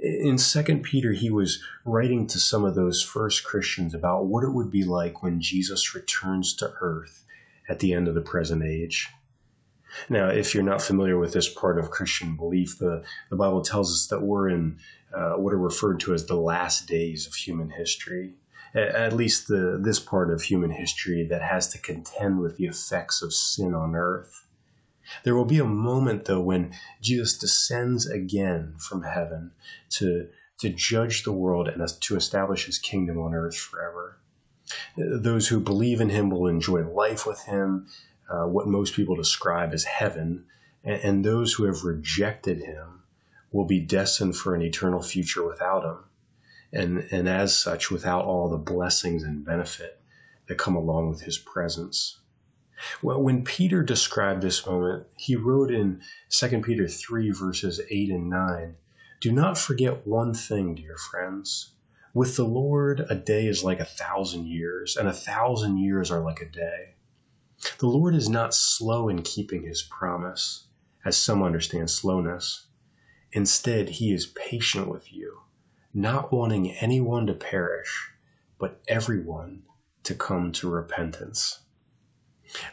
In 0.00 0.36
2 0.36 0.62
Peter, 0.78 1.12
he 1.12 1.30
was 1.30 1.62
writing 1.84 2.26
to 2.26 2.40
some 2.40 2.64
of 2.64 2.74
those 2.74 3.02
first 3.02 3.44
Christians 3.44 3.94
about 3.94 4.26
what 4.26 4.44
it 4.44 4.50
would 4.50 4.70
be 4.70 4.84
like 4.84 5.22
when 5.22 5.40
Jesus 5.40 5.94
returns 5.94 6.54
to 6.56 6.74
earth 6.80 7.24
at 7.68 7.78
the 7.78 7.92
end 7.92 8.08
of 8.08 8.14
the 8.14 8.20
present 8.20 8.62
age. 8.62 9.08
Now, 10.08 10.28
if 10.28 10.54
you're 10.54 10.62
not 10.62 10.82
familiar 10.82 11.18
with 11.18 11.32
this 11.32 11.48
part 11.48 11.78
of 11.78 11.90
Christian 11.90 12.36
belief, 12.36 12.78
the, 12.78 13.04
the 13.30 13.36
Bible 13.36 13.62
tells 13.62 13.92
us 13.92 14.06
that 14.08 14.22
we're 14.22 14.48
in 14.48 14.78
uh, 15.14 15.34
what 15.34 15.54
are 15.54 15.58
referred 15.58 16.00
to 16.00 16.14
as 16.14 16.26
the 16.26 16.36
last 16.36 16.86
days 16.86 17.26
of 17.26 17.34
human 17.34 17.70
history 17.70 18.34
at 18.74 19.12
least 19.12 19.46
the, 19.46 19.78
this 19.80 20.00
part 20.00 20.30
of 20.30 20.42
human 20.42 20.70
history 20.70 21.24
that 21.24 21.42
has 21.42 21.68
to 21.68 21.78
contend 21.78 22.40
with 22.40 22.56
the 22.56 22.66
effects 22.66 23.22
of 23.22 23.32
sin 23.32 23.72
on 23.72 23.94
earth. 23.94 24.46
There 25.22 25.34
will 25.34 25.44
be 25.44 25.58
a 25.58 25.64
moment, 25.64 26.24
though, 26.24 26.40
when 26.40 26.74
Jesus 27.00 27.38
descends 27.38 28.06
again 28.06 28.74
from 28.78 29.02
heaven 29.02 29.52
to, 29.90 30.28
to 30.58 30.70
judge 30.70 31.22
the 31.22 31.32
world 31.32 31.68
and 31.68 31.86
to 32.00 32.16
establish 32.16 32.66
his 32.66 32.78
kingdom 32.78 33.18
on 33.18 33.34
earth 33.34 33.56
forever. 33.56 34.18
Those 34.96 35.48
who 35.48 35.60
believe 35.60 36.00
in 36.00 36.08
him 36.08 36.30
will 36.30 36.46
enjoy 36.46 36.88
life 36.88 37.26
with 37.26 37.42
him, 37.42 37.86
uh, 38.28 38.44
what 38.44 38.66
most 38.66 38.94
people 38.94 39.16
describe 39.16 39.72
as 39.72 39.84
heaven, 39.84 40.46
and, 40.82 41.00
and 41.02 41.24
those 41.24 41.52
who 41.52 41.64
have 41.64 41.84
rejected 41.84 42.58
him 42.58 43.02
will 43.52 43.66
be 43.66 43.80
destined 43.80 44.36
for 44.36 44.54
an 44.54 44.62
eternal 44.62 45.02
future 45.02 45.46
without 45.46 45.84
him 45.84 46.04
and, 46.74 47.06
and 47.12 47.28
as 47.28 47.56
such, 47.56 47.90
without 47.90 48.24
all 48.24 48.48
the 48.48 48.58
blessings 48.58 49.22
and 49.22 49.44
benefit 49.44 50.00
that 50.48 50.58
come 50.58 50.74
along 50.74 51.08
with 51.08 51.22
his 51.22 51.38
presence. 51.38 52.18
Well, 53.00 53.22
when 53.22 53.44
Peter 53.44 53.82
described 53.82 54.42
this 54.42 54.66
moment, 54.66 55.06
he 55.16 55.36
wrote 55.36 55.70
in 55.70 56.02
2 56.30 56.60
Peter 56.62 56.88
3, 56.88 57.30
verses 57.30 57.80
8 57.88 58.10
and 58.10 58.28
9 58.28 58.74
Do 59.20 59.30
not 59.32 59.56
forget 59.56 60.06
one 60.06 60.34
thing, 60.34 60.74
dear 60.74 60.96
friends. 60.96 61.70
With 62.12 62.36
the 62.36 62.44
Lord, 62.44 63.06
a 63.08 63.14
day 63.14 63.46
is 63.46 63.64
like 63.64 63.80
a 63.80 63.84
thousand 63.84 64.48
years, 64.48 64.96
and 64.96 65.08
a 65.08 65.12
thousand 65.12 65.78
years 65.78 66.10
are 66.10 66.20
like 66.20 66.40
a 66.40 66.48
day. 66.48 66.94
The 67.78 67.86
Lord 67.86 68.14
is 68.14 68.28
not 68.28 68.54
slow 68.54 69.08
in 69.08 69.22
keeping 69.22 69.62
his 69.62 69.82
promise, 69.82 70.66
as 71.04 71.16
some 71.16 71.42
understand 71.42 71.90
slowness. 71.90 72.66
Instead, 73.32 73.88
he 73.88 74.12
is 74.12 74.26
patient 74.26 74.88
with 74.88 75.12
you 75.12 75.44
not 75.94 76.32
wanting 76.32 76.72
anyone 76.72 77.26
to 77.28 77.34
perish, 77.34 78.10
but 78.58 78.82
everyone 78.88 79.62
to 80.02 80.14
come 80.14 80.50
to 80.50 80.68
repentance. 80.68 81.60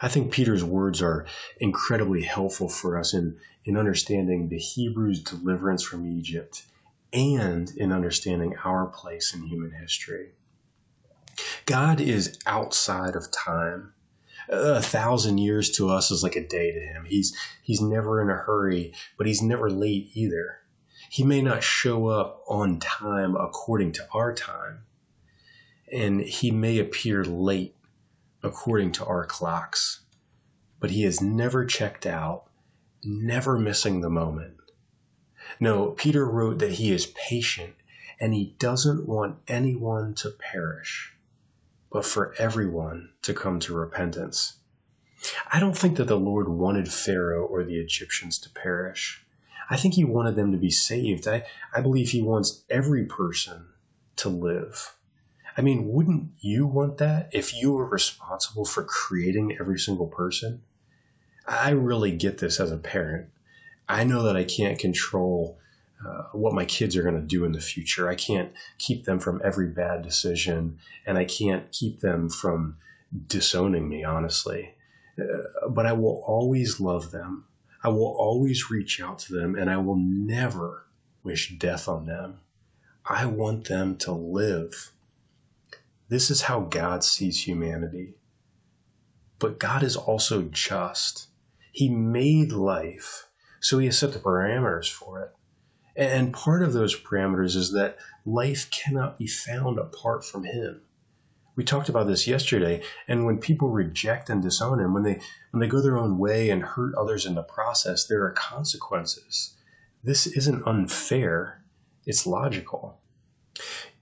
I 0.00 0.08
think 0.08 0.32
Peter's 0.32 0.64
words 0.64 1.00
are 1.00 1.26
incredibly 1.60 2.22
helpful 2.22 2.68
for 2.68 2.98
us 2.98 3.14
in, 3.14 3.38
in 3.64 3.76
understanding 3.76 4.48
the 4.48 4.58
Hebrews' 4.58 5.22
deliverance 5.22 5.82
from 5.82 6.06
Egypt 6.06 6.64
and 7.12 7.70
in 7.76 7.92
understanding 7.92 8.56
our 8.64 8.86
place 8.86 9.32
in 9.34 9.44
human 9.44 9.70
history. 9.70 10.32
God 11.64 12.00
is 12.00 12.38
outside 12.44 13.14
of 13.14 13.30
time. 13.30 13.94
A 14.48 14.82
thousand 14.82 15.38
years 15.38 15.70
to 15.72 15.88
us 15.88 16.10
is 16.10 16.22
like 16.22 16.36
a 16.36 16.46
day 16.46 16.72
to 16.72 16.80
him. 16.80 17.04
He's 17.04 17.36
he's 17.62 17.80
never 17.80 18.20
in 18.20 18.30
a 18.30 18.34
hurry, 18.34 18.92
but 19.16 19.26
he's 19.26 19.42
never 19.42 19.70
late 19.70 20.10
either. 20.14 20.58
He 21.08 21.24
may 21.24 21.42
not 21.42 21.62
show 21.62 22.08
up 22.08 22.42
on 22.48 22.80
time 22.80 23.36
according 23.36 23.92
to 23.92 24.08
our 24.12 24.34
time, 24.34 24.84
and 25.92 26.20
he 26.20 26.50
may 26.50 26.78
appear 26.78 27.24
late 27.24 27.76
according 28.42 28.92
to 28.92 29.04
our 29.04 29.26
clocks, 29.26 30.00
but 30.80 30.90
he 30.90 31.04
is 31.04 31.20
never 31.20 31.64
checked 31.64 32.06
out, 32.06 32.44
never 33.04 33.58
missing 33.58 34.00
the 34.00 34.10
moment. 34.10 34.56
No, 35.60 35.90
Peter 35.90 36.24
wrote 36.24 36.58
that 36.58 36.72
he 36.72 36.92
is 36.92 37.06
patient 37.06 37.74
and 38.20 38.32
he 38.32 38.54
doesn't 38.58 39.06
want 39.06 39.38
anyone 39.48 40.14
to 40.14 40.30
perish, 40.30 41.11
but 41.92 42.04
for 42.06 42.34
everyone 42.38 43.10
to 43.22 43.34
come 43.34 43.60
to 43.60 43.74
repentance. 43.74 44.54
I 45.52 45.60
don't 45.60 45.76
think 45.76 45.98
that 45.98 46.08
the 46.08 46.18
Lord 46.18 46.48
wanted 46.48 46.92
Pharaoh 46.92 47.44
or 47.44 47.62
the 47.62 47.78
Egyptians 47.78 48.38
to 48.38 48.50
perish. 48.50 49.24
I 49.70 49.76
think 49.76 49.94
he 49.94 50.04
wanted 50.04 50.34
them 50.34 50.52
to 50.52 50.58
be 50.58 50.70
saved. 50.70 51.28
I, 51.28 51.46
I 51.74 51.80
believe 51.80 52.10
he 52.10 52.22
wants 52.22 52.64
every 52.68 53.04
person 53.04 53.66
to 54.16 54.28
live. 54.28 54.96
I 55.56 55.60
mean, 55.60 55.88
wouldn't 55.88 56.30
you 56.40 56.66
want 56.66 56.98
that 56.98 57.28
if 57.32 57.54
you 57.54 57.72
were 57.72 57.86
responsible 57.86 58.64
for 58.64 58.82
creating 58.82 59.56
every 59.60 59.78
single 59.78 60.08
person? 60.08 60.62
I 61.46 61.70
really 61.70 62.12
get 62.12 62.38
this 62.38 62.58
as 62.58 62.72
a 62.72 62.76
parent. 62.76 63.28
I 63.88 64.04
know 64.04 64.22
that 64.24 64.36
I 64.36 64.44
can't 64.44 64.78
control 64.78 65.58
uh, 66.06 66.24
what 66.32 66.54
my 66.54 66.64
kids 66.64 66.96
are 66.96 67.02
going 67.02 67.20
to 67.20 67.20
do 67.20 67.44
in 67.44 67.52
the 67.52 67.60
future. 67.60 68.08
I 68.08 68.14
can't 68.14 68.52
keep 68.78 69.04
them 69.04 69.18
from 69.18 69.40
every 69.44 69.68
bad 69.68 70.02
decision, 70.02 70.78
and 71.06 71.18
I 71.18 71.24
can't 71.24 71.70
keep 71.72 72.00
them 72.00 72.28
from 72.28 72.76
disowning 73.26 73.88
me, 73.88 74.04
honestly. 74.04 74.74
Uh, 75.18 75.68
but 75.68 75.86
I 75.86 75.92
will 75.92 76.22
always 76.26 76.80
love 76.80 77.10
them 77.10 77.44
I 77.84 77.88
will 77.88 78.14
always 78.16 78.70
reach 78.70 79.00
out 79.00 79.18
to 79.20 79.32
them 79.32 79.56
and 79.56 79.68
I 79.68 79.78
will 79.78 79.96
never 79.96 80.86
wish 81.24 81.58
death 81.58 81.88
on 81.88 82.06
them. 82.06 82.38
I 83.04 83.26
want 83.26 83.66
them 83.66 83.96
to 83.98 84.12
live. 84.12 84.92
This 86.08 86.30
is 86.30 86.42
how 86.42 86.60
God 86.60 87.02
sees 87.02 87.44
humanity. 87.44 88.14
But 89.40 89.58
God 89.58 89.82
is 89.82 89.96
also 89.96 90.42
just. 90.42 91.26
He 91.72 91.88
made 91.88 92.52
life, 92.52 93.26
so 93.60 93.78
He 93.78 93.86
has 93.86 93.98
set 93.98 94.12
the 94.12 94.20
parameters 94.20 94.88
for 94.88 95.20
it. 95.22 95.32
And 95.96 96.32
part 96.32 96.62
of 96.62 96.72
those 96.72 96.98
parameters 96.98 97.54
is 97.56 97.72
that 97.72 97.98
life 98.24 98.70
cannot 98.70 99.18
be 99.18 99.26
found 99.26 99.78
apart 99.78 100.24
from 100.24 100.44
Him. 100.44 100.82
We 101.54 101.64
talked 101.64 101.90
about 101.90 102.06
this 102.06 102.26
yesterday. 102.26 102.82
And 103.08 103.26
when 103.26 103.38
people 103.38 103.68
reject 103.68 104.30
and 104.30 104.42
disown 104.42 104.80
him, 104.80 104.94
when 104.94 105.02
they 105.02 105.20
when 105.50 105.60
they 105.60 105.66
go 105.66 105.82
their 105.82 105.98
own 105.98 106.18
way 106.18 106.48
and 106.48 106.62
hurt 106.62 106.94
others 106.94 107.26
in 107.26 107.34
the 107.34 107.42
process, 107.42 108.06
there 108.06 108.24
are 108.24 108.32
consequences. 108.32 109.54
This 110.02 110.26
isn't 110.26 110.66
unfair. 110.66 111.62
It's 112.06 112.26
logical. 112.26 113.00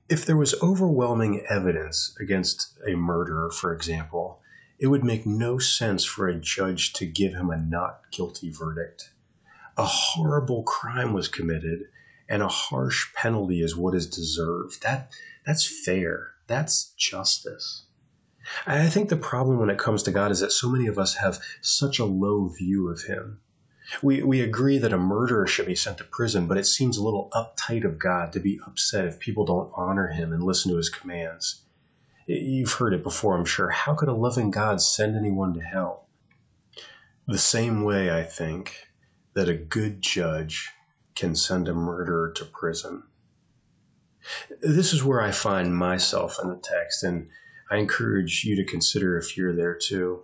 If 0.08 0.26
there 0.26 0.36
was 0.36 0.60
overwhelming 0.62 1.44
evidence 1.48 2.16
against 2.20 2.78
a 2.86 2.94
murderer, 2.94 3.50
for 3.50 3.72
example, 3.74 4.40
it 4.78 4.86
would 4.86 5.04
make 5.04 5.26
no 5.26 5.58
sense 5.58 6.04
for 6.04 6.28
a 6.28 6.40
judge 6.40 6.92
to 6.94 7.06
give 7.06 7.34
him 7.34 7.50
a 7.50 7.58
not 7.58 8.00
guilty 8.10 8.50
verdict. 8.50 9.10
A 9.76 9.84
horrible 9.84 10.62
crime 10.62 11.12
was 11.12 11.28
committed, 11.28 11.84
and 12.28 12.42
a 12.42 12.48
harsh 12.48 13.12
penalty 13.14 13.62
is 13.62 13.76
what 13.76 13.94
is 13.94 14.06
deserved. 14.06 14.82
That 14.82 15.12
that's 15.46 15.84
fair. 15.84 16.32
That's 16.46 16.92
justice. 16.96 17.84
I 18.66 18.88
think 18.88 19.08
the 19.08 19.16
problem 19.16 19.58
when 19.58 19.70
it 19.70 19.78
comes 19.78 20.02
to 20.04 20.10
God 20.10 20.30
is 20.30 20.40
that 20.40 20.52
so 20.52 20.68
many 20.68 20.86
of 20.86 20.98
us 20.98 21.14
have 21.16 21.40
such 21.60 21.98
a 21.98 22.04
low 22.04 22.48
view 22.48 22.88
of 22.88 23.02
him. 23.02 23.40
We, 24.02 24.22
we 24.22 24.40
agree 24.40 24.78
that 24.78 24.92
a 24.92 24.98
murderer 24.98 25.46
should 25.46 25.66
be 25.66 25.74
sent 25.74 25.98
to 25.98 26.04
prison, 26.04 26.46
but 26.46 26.58
it 26.58 26.66
seems 26.66 26.96
a 26.96 27.02
little 27.02 27.28
uptight 27.32 27.84
of 27.84 27.98
God 27.98 28.32
to 28.32 28.40
be 28.40 28.60
upset 28.66 29.04
if 29.04 29.18
people 29.18 29.44
don't 29.44 29.72
honor 29.74 30.08
him 30.08 30.32
and 30.32 30.42
listen 30.42 30.70
to 30.70 30.76
his 30.76 30.88
commands. 30.88 31.62
You've 32.26 32.72
heard 32.72 32.94
it 32.94 33.02
before, 33.02 33.36
I'm 33.36 33.44
sure. 33.44 33.70
How 33.70 33.94
could 33.94 34.08
a 34.08 34.14
loving 34.14 34.50
God 34.50 34.80
send 34.80 35.16
anyone 35.16 35.54
to 35.54 35.60
hell? 35.60 36.06
The 37.26 37.38
same 37.38 37.82
way, 37.82 38.10
I 38.16 38.22
think, 38.22 38.89
that 39.34 39.48
a 39.48 39.54
good 39.54 40.02
judge 40.02 40.70
can 41.14 41.34
send 41.34 41.68
a 41.68 41.74
murderer 41.74 42.32
to 42.32 42.44
prison. 42.44 43.02
This 44.60 44.92
is 44.92 45.04
where 45.04 45.20
I 45.20 45.30
find 45.30 45.76
myself 45.76 46.38
in 46.42 46.48
the 46.48 46.60
text, 46.62 47.02
and 47.02 47.28
I 47.70 47.76
encourage 47.76 48.44
you 48.44 48.56
to 48.56 48.64
consider 48.64 49.16
if 49.18 49.36
you're 49.36 49.54
there 49.54 49.74
too. 49.74 50.22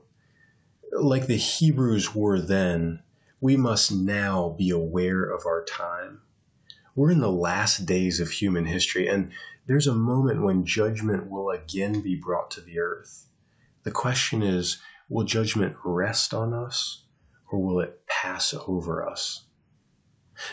Like 0.92 1.26
the 1.26 1.36
Hebrews 1.36 2.14
were 2.14 2.40
then, 2.40 3.02
we 3.40 3.56
must 3.56 3.92
now 3.92 4.54
be 4.58 4.70
aware 4.70 5.24
of 5.24 5.46
our 5.46 5.64
time. 5.64 6.22
We're 6.94 7.10
in 7.10 7.20
the 7.20 7.30
last 7.30 7.84
days 7.86 8.20
of 8.20 8.30
human 8.30 8.64
history, 8.64 9.06
and 9.06 9.30
there's 9.66 9.86
a 9.86 9.94
moment 9.94 10.42
when 10.42 10.64
judgment 10.64 11.28
will 11.28 11.50
again 11.50 12.00
be 12.00 12.16
brought 12.16 12.50
to 12.52 12.60
the 12.60 12.78
earth. 12.78 13.28
The 13.82 13.90
question 13.90 14.42
is 14.42 14.78
will 15.08 15.24
judgment 15.24 15.76
rest 15.84 16.32
on 16.32 16.52
us, 16.52 17.04
or 17.50 17.62
will 17.62 17.80
it 17.80 18.06
pass 18.06 18.54
over 18.66 19.08
us? 19.08 19.44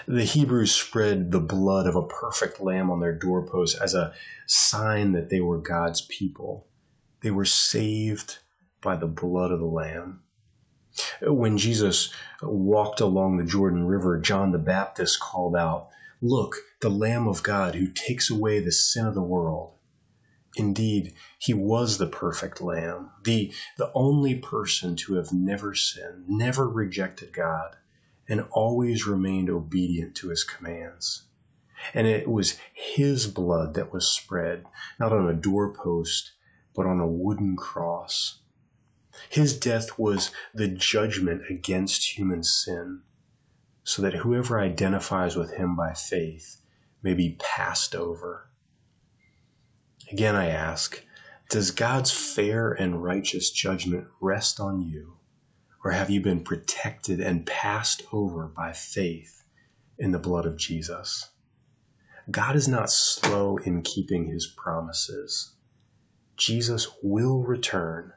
The 0.07 0.23
Hebrews 0.23 0.71
spread 0.71 1.31
the 1.31 1.41
blood 1.41 1.87
of 1.87 1.95
a 1.95 2.07
perfect 2.07 2.61
lamb 2.61 2.89
on 2.89 3.01
their 3.01 3.13
doorposts 3.13 3.77
as 3.79 3.93
a 3.93 4.13
sign 4.47 5.11
that 5.11 5.29
they 5.29 5.41
were 5.41 5.57
God's 5.57 6.01
people. 6.01 6.67
They 7.21 7.31
were 7.31 7.45
saved 7.45 8.39
by 8.81 8.95
the 8.95 9.07
blood 9.07 9.51
of 9.51 9.59
the 9.59 9.65
lamb. 9.65 10.21
When 11.21 11.57
Jesus 11.57 12.13
walked 12.41 13.01
along 13.01 13.37
the 13.37 13.45
Jordan 13.45 13.87
River, 13.87 14.19
John 14.19 14.51
the 14.51 14.59
Baptist 14.59 15.19
called 15.19 15.55
out, 15.55 15.89
Look, 16.21 16.55
the 16.79 16.89
Lamb 16.89 17.27
of 17.27 17.43
God 17.43 17.75
who 17.75 17.87
takes 17.87 18.29
away 18.29 18.59
the 18.59 18.71
sin 18.71 19.05
of 19.05 19.15
the 19.15 19.21
world. 19.21 19.72
Indeed, 20.55 21.13
he 21.39 21.53
was 21.53 21.97
the 21.97 22.07
perfect 22.07 22.61
Lamb, 22.61 23.11
the, 23.23 23.53
the 23.77 23.91
only 23.93 24.35
person 24.35 24.95
to 24.97 25.15
have 25.15 25.33
never 25.33 25.73
sinned, 25.73 26.25
never 26.27 26.69
rejected 26.69 27.33
God, 27.33 27.75
and 28.27 28.47
always 28.51 29.07
remained 29.07 29.49
obedient 29.49 30.15
to 30.17 30.29
his 30.29 30.43
commands. 30.43 31.23
And 31.93 32.07
it 32.07 32.29
was 32.29 32.59
his 32.73 33.27
blood 33.27 33.73
that 33.73 33.91
was 33.91 34.07
spread, 34.07 34.65
not 34.99 35.11
on 35.11 35.27
a 35.27 35.33
doorpost, 35.33 36.33
but 36.75 36.85
on 36.85 36.99
a 36.99 37.07
wooden 37.07 37.55
cross 37.55 38.39
his 39.29 39.59
death 39.59 39.99
was 39.99 40.31
the 40.55 40.67
judgment 40.67 41.43
against 41.47 42.17
human 42.17 42.43
sin, 42.43 43.03
so 43.83 44.01
that 44.01 44.15
whoever 44.15 44.59
identifies 44.59 45.35
with 45.35 45.51
him 45.53 45.75
by 45.75 45.93
faith 45.93 46.61
may 47.03 47.13
be 47.13 47.37
passed 47.39 47.95
over. 47.95 48.49
Again, 50.11 50.35
I 50.35 50.47
ask, 50.47 51.03
does 51.49 51.71
God's 51.71 52.11
fair 52.11 52.71
and 52.71 53.03
righteous 53.03 53.51
judgment 53.51 54.07
rest 54.19 54.59
on 54.59 54.81
you, 54.81 55.17
or 55.83 55.91
have 55.91 56.09
you 56.09 56.21
been 56.21 56.43
protected 56.43 57.19
and 57.19 57.45
passed 57.45 58.03
over 58.11 58.47
by 58.47 58.73
faith 58.73 59.43
in 59.97 60.11
the 60.11 60.19
blood 60.19 60.45
of 60.45 60.57
Jesus? 60.57 61.29
God 62.31 62.55
is 62.55 62.67
not 62.67 62.89
slow 62.89 63.57
in 63.57 63.81
keeping 63.81 64.25
his 64.25 64.47
promises. 64.47 65.53
Jesus 66.37 66.87
will 67.03 67.43
return 67.43 68.13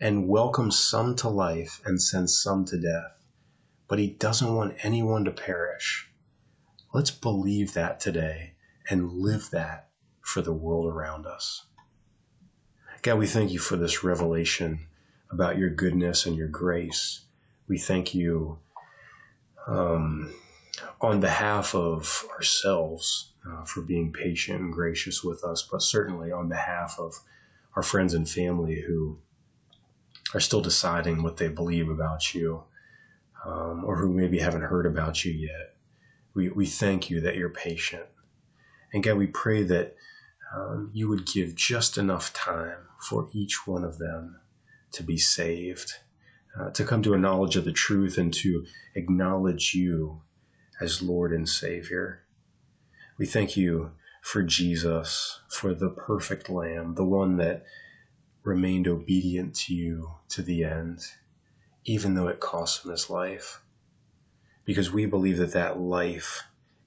and 0.00 0.28
welcomes 0.28 0.78
some 0.78 1.14
to 1.16 1.28
life 1.28 1.80
and 1.84 2.02
sends 2.02 2.40
some 2.40 2.64
to 2.66 2.80
death. 2.80 3.24
But 3.88 3.98
he 3.98 4.08
doesn't 4.08 4.54
want 4.54 4.78
anyone 4.82 5.24
to 5.26 5.30
perish. 5.30 6.10
Let's 6.94 7.10
believe 7.10 7.74
that 7.74 8.00
today 8.00 8.54
and 8.88 9.12
live 9.12 9.50
that 9.50 9.89
for 10.20 10.42
the 10.42 10.52
world 10.52 10.86
around 10.86 11.26
us. 11.26 11.64
God, 13.02 13.18
we 13.18 13.26
thank 13.26 13.50
you 13.50 13.58
for 13.58 13.76
this 13.76 14.04
revelation 14.04 14.86
about 15.30 15.56
your 15.56 15.70
goodness 15.70 16.26
and 16.26 16.36
your 16.36 16.48
grace. 16.48 17.22
We 17.68 17.78
thank 17.78 18.14
you 18.14 18.58
um, 19.66 20.34
on 21.00 21.20
behalf 21.20 21.74
of 21.74 22.26
ourselves 22.34 23.32
uh, 23.48 23.64
for 23.64 23.80
being 23.80 24.12
patient 24.12 24.60
and 24.60 24.72
gracious 24.72 25.24
with 25.24 25.44
us, 25.44 25.66
but 25.70 25.82
certainly 25.82 26.30
on 26.30 26.48
behalf 26.48 26.96
of 26.98 27.14
our 27.76 27.82
friends 27.82 28.14
and 28.14 28.28
family 28.28 28.82
who 28.86 29.18
are 30.34 30.40
still 30.40 30.60
deciding 30.60 31.22
what 31.22 31.36
they 31.36 31.48
believe 31.48 31.88
about 31.88 32.34
you, 32.34 32.62
um, 33.46 33.84
or 33.84 33.96
who 33.96 34.12
maybe 34.12 34.38
haven't 34.38 34.62
heard 34.62 34.86
about 34.86 35.24
you 35.24 35.32
yet. 35.32 35.74
We, 36.34 36.50
we 36.50 36.66
thank 36.66 37.10
you 37.10 37.20
that 37.22 37.36
you're 37.36 37.48
patient. 37.48 38.04
And 38.92 39.02
God, 39.02 39.18
we 39.18 39.26
pray 39.26 39.62
that 39.64 39.96
um, 40.54 40.90
you 40.92 41.08
would 41.08 41.26
give 41.26 41.54
just 41.54 41.96
enough 41.96 42.32
time 42.32 42.88
for 43.08 43.28
each 43.32 43.66
one 43.66 43.84
of 43.84 43.98
them 43.98 44.40
to 44.92 45.02
be 45.02 45.16
saved, 45.16 45.92
uh, 46.58 46.70
to 46.70 46.84
come 46.84 47.02
to 47.02 47.14
a 47.14 47.18
knowledge 47.18 47.56
of 47.56 47.64
the 47.64 47.72
truth, 47.72 48.18
and 48.18 48.34
to 48.34 48.66
acknowledge 48.94 49.74
you 49.74 50.22
as 50.80 51.02
Lord 51.02 51.32
and 51.32 51.48
Savior. 51.48 52.24
We 53.18 53.26
thank 53.26 53.56
you 53.56 53.92
for 54.22 54.42
Jesus, 54.42 55.40
for 55.48 55.74
the 55.74 55.90
perfect 55.90 56.50
Lamb, 56.50 56.94
the 56.94 57.04
one 57.04 57.36
that 57.36 57.64
remained 58.42 58.88
obedient 58.88 59.54
to 59.54 59.74
you 59.74 60.14
to 60.30 60.42
the 60.42 60.64
end, 60.64 61.00
even 61.84 62.14
though 62.14 62.28
it 62.28 62.40
cost 62.40 62.84
him 62.84 62.90
his 62.90 63.08
life. 63.08 63.62
Because 64.64 64.90
we 64.90 65.06
believe 65.06 65.38
that 65.38 65.52
that 65.52 65.80
life 65.80 66.42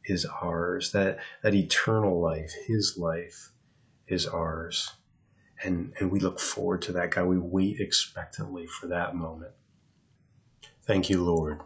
is 0.06 0.26
ours, 0.26 0.92
that, 0.92 1.20
that 1.44 1.54
eternal 1.54 2.20
life, 2.22 2.52
his 2.66 2.98
life, 2.98 3.52
is 4.08 4.28
ours. 4.28 4.92
And, 5.63 5.94
and 6.00 6.12
we 6.12 6.20
look 6.20 6.39
forward 6.39 6.82
to 6.84 6.92
that, 6.94 7.12
God. 7.12 7.28
We 7.28 7.38
wait 7.38 7.80
expectantly 7.80 8.68
for 8.68 8.88
that 8.88 9.16
moment. 9.16 9.54
Thank 10.86 11.10
you, 11.10 11.24
Lord. 11.24 11.62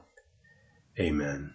Amen. 0.99 1.53